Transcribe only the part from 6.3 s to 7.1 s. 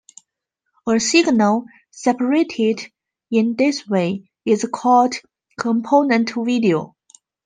video".